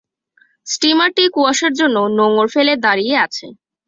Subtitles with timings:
[0.67, 3.45] ষ্টমারটি কুয়াশার জন্য নোঙর ফেলে দাঁড়িয়ে আছে।